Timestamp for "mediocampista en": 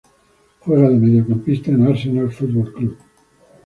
0.97-1.85